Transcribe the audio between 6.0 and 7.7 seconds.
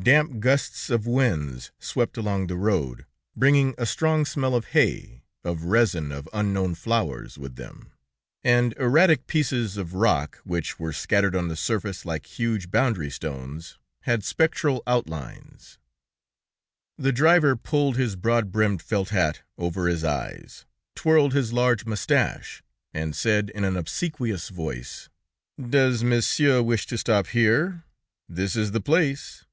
of unknown flowers, with